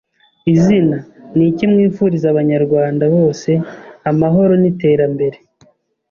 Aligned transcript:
Izina) 0.53 0.97
Ni 1.35 1.43
iki 1.51 1.65
mwifuriza 1.71 2.25
Abanyarwanda 2.29 3.03
bose? 3.15 3.49
Amahoro 4.11 4.53
n’iterambere 4.61 5.37